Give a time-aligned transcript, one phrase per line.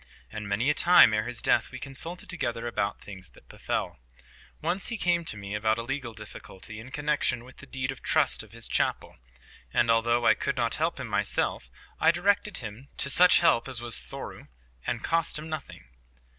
[0.31, 3.99] And many a time ere his death we consulted together about things that befell.
[4.59, 8.01] Once he came to me about a legal difficulty in connexion with the deed of
[8.01, 9.17] trust of his chapel;
[9.71, 11.69] and although I could not help him myself,
[11.99, 14.47] I directed him to such help as was thorough
[14.87, 15.85] and cost him nothing.